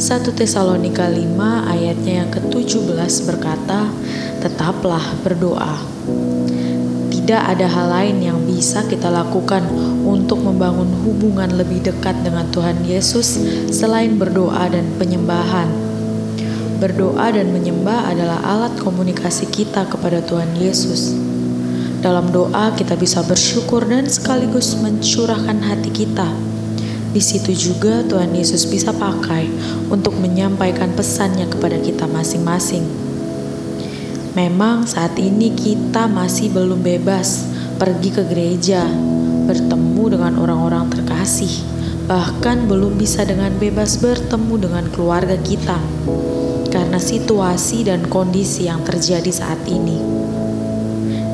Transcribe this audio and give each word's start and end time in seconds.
1 0.00 0.32
Tesalonika 0.32 1.04
5 1.12 1.36
ayatnya 1.68 2.24
yang 2.24 2.32
ke-17 2.32 3.28
berkata, 3.28 3.84
Tetaplah 4.40 5.12
berdoa. 5.20 5.76
Tidak 7.12 7.36
ada 7.36 7.68
hal 7.68 7.86
lain 7.92 8.16
yang 8.24 8.40
bisa 8.48 8.80
kita 8.88 9.12
lakukan 9.12 9.60
untuk 10.08 10.40
membangun 10.40 10.88
hubungan 11.04 11.52
lebih 11.52 11.84
dekat 11.84 12.16
dengan 12.24 12.48
Tuhan 12.48 12.80
Yesus 12.80 13.44
selain 13.68 14.16
berdoa 14.16 14.72
dan 14.72 14.88
penyembahan. 14.96 15.68
Berdoa 16.80 17.36
dan 17.36 17.52
menyembah 17.52 18.08
adalah 18.08 18.40
alat 18.40 18.80
komunikasi 18.80 19.52
kita 19.52 19.84
kepada 19.84 20.24
Tuhan 20.24 20.56
Yesus. 20.56 21.12
Dalam 22.00 22.32
doa, 22.32 22.72
kita 22.72 22.96
bisa 22.96 23.20
bersyukur 23.20 23.84
dan 23.84 24.08
sekaligus 24.08 24.80
mencurahkan 24.80 25.60
hati 25.60 25.92
kita. 25.92 26.50
Di 27.10 27.18
situ 27.18 27.50
juga 27.50 28.06
Tuhan 28.06 28.30
Yesus 28.30 28.70
bisa 28.70 28.94
pakai 28.94 29.50
untuk 29.90 30.14
menyampaikan 30.14 30.94
pesannya 30.94 31.50
kepada 31.50 31.74
kita 31.82 32.06
masing-masing. 32.06 32.86
Memang 34.38 34.86
saat 34.86 35.18
ini 35.18 35.50
kita 35.50 36.06
masih 36.06 36.54
belum 36.54 36.86
bebas 36.86 37.50
pergi 37.82 38.14
ke 38.14 38.22
gereja, 38.30 38.86
bertemu 39.50 40.04
dengan 40.14 40.38
orang-orang 40.38 40.86
terkasih, 40.86 41.50
bahkan 42.06 42.70
belum 42.70 42.94
bisa 42.94 43.26
dengan 43.26 43.50
bebas 43.58 43.98
bertemu 43.98 44.70
dengan 44.70 44.84
keluarga 44.94 45.34
kita 45.34 45.82
karena 46.70 47.02
situasi 47.02 47.90
dan 47.90 48.06
kondisi 48.06 48.70
yang 48.70 48.86
terjadi 48.86 49.34
saat 49.34 49.58
ini. 49.66 49.98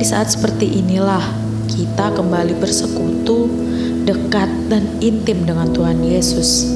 Di 0.00 0.04
saat 0.08 0.32
seperti 0.32 0.80
inilah 0.80 1.20
kita 1.68 2.16
kembali 2.16 2.56
bersekutu, 2.56 3.65
dekat, 4.06 4.48
dan 4.70 4.86
intim 5.02 5.42
dengan 5.42 5.68
Tuhan 5.74 6.00
Yesus. 6.06 6.70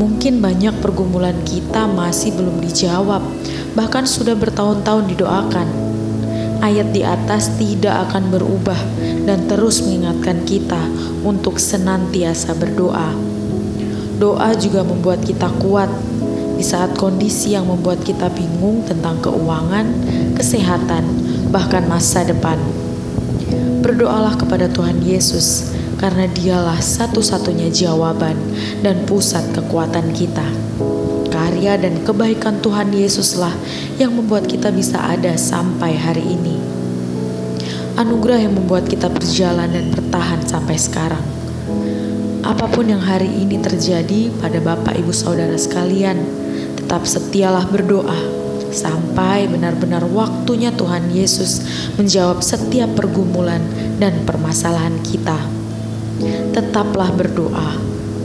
Mungkin 0.00 0.40
banyak 0.40 0.80
pergumulan 0.80 1.36
kita 1.44 1.84
masih 1.84 2.32
belum 2.32 2.64
dijawab, 2.64 3.20
bahkan 3.76 4.08
sudah 4.08 4.32
bertahun-tahun 4.32 5.04
didoakan. 5.12 5.68
Ayat 6.58 6.90
di 6.90 7.06
atas 7.06 7.54
tidak 7.54 8.10
akan 8.10 8.34
berubah 8.34 8.78
dan 9.28 9.46
terus 9.46 9.78
mengingatkan 9.84 10.42
kita 10.42 10.80
untuk 11.22 11.60
senantiasa 11.60 12.56
berdoa. 12.56 13.14
Doa 14.18 14.50
juga 14.58 14.82
membuat 14.82 15.22
kita 15.22 15.46
kuat 15.62 15.86
di 16.58 16.66
saat 16.66 16.98
kondisi 16.98 17.54
yang 17.54 17.70
membuat 17.70 18.02
kita 18.02 18.26
bingung 18.34 18.82
tentang 18.82 19.22
keuangan, 19.22 19.86
kesehatan, 20.34 21.06
bahkan 21.54 21.86
masa 21.86 22.26
depan. 22.26 22.58
Berdoalah 23.78 24.34
kepada 24.34 24.66
Tuhan 24.66 24.98
Yesus, 25.06 25.77
karena 25.98 26.30
Dialah 26.30 26.78
satu-satunya 26.78 27.68
jawaban 27.74 28.38
dan 28.80 29.02
pusat 29.04 29.42
kekuatan 29.52 30.14
kita. 30.14 30.46
Karya 31.28 31.76
dan 31.76 32.00
kebaikan 32.06 32.62
Tuhan 32.62 32.94
Yesuslah 32.94 33.52
yang 34.00 34.14
membuat 34.14 34.46
kita 34.46 34.70
bisa 34.72 34.96
ada 35.02 35.34
sampai 35.34 35.98
hari 35.98 36.24
ini. 36.24 36.56
Anugerah 37.98 38.46
yang 38.46 38.54
membuat 38.54 38.86
kita 38.86 39.10
berjalan 39.10 39.68
dan 39.74 39.90
bertahan 39.90 40.40
sampai 40.46 40.78
sekarang. 40.78 41.24
Apa 42.46 42.70
pun 42.70 42.86
yang 42.86 43.02
hari 43.02 43.28
ini 43.28 43.58
terjadi 43.58 44.30
pada 44.38 44.62
Bapak, 44.62 44.96
Ibu, 44.96 45.10
Saudara 45.10 45.58
sekalian, 45.58 46.16
tetap 46.78 47.04
setialah 47.04 47.66
berdoa 47.66 48.16
sampai 48.70 49.50
benar-benar 49.50 50.06
waktunya 50.06 50.70
Tuhan 50.72 51.10
Yesus 51.10 51.66
menjawab 51.98 52.40
setiap 52.40 52.94
pergumulan 52.94 53.60
dan 53.98 54.24
permasalahan 54.24 54.96
kita. 55.02 55.57
Tetaplah 56.52 57.14
berdoa 57.14 57.78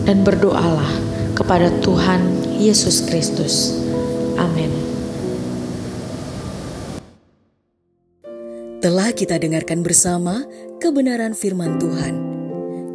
dan 0.04 0.26
berdoalah 0.26 0.90
kepada 1.34 1.70
Tuhan 1.82 2.22
Yesus 2.58 3.06
Kristus. 3.06 3.78
Amin. 4.38 4.70
Telah 8.84 9.16
kita 9.16 9.40
dengarkan 9.40 9.80
bersama 9.80 10.44
kebenaran 10.84 11.32
firman 11.32 11.80
Tuhan. 11.80 12.16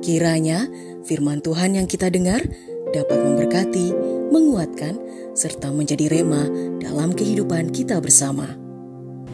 Kiranya 0.05 0.69
firman 1.09 1.41
Tuhan 1.41 1.81
yang 1.81 1.89
kita 1.89 2.13
dengar 2.13 2.45
dapat 2.93 3.19
memberkati, 3.25 3.97
menguatkan, 4.29 5.01
serta 5.33 5.73
menjadi 5.73 6.13
rema 6.13 6.45
dalam 6.83 7.17
kehidupan 7.17 7.73
kita 7.73 8.05
bersama. 8.05 8.68